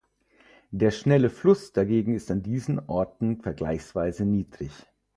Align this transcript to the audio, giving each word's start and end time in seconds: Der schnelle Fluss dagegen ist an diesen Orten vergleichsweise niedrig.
Der 0.71 0.89
schnelle 0.89 1.29
Fluss 1.29 1.73
dagegen 1.73 2.15
ist 2.15 2.31
an 2.31 2.41
diesen 2.41 2.79
Orten 2.79 3.37
vergleichsweise 3.39 4.25
niedrig. 4.25 4.71